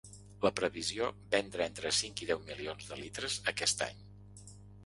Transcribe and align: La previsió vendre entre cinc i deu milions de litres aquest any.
La 0.45 0.51
previsió 0.59 1.09
vendre 1.35 1.67
entre 1.71 1.91
cinc 1.97 2.25
i 2.25 2.29
deu 2.31 2.41
milions 2.49 2.91
de 2.93 3.01
litres 3.05 3.39
aquest 3.53 3.89
any. 3.91 4.05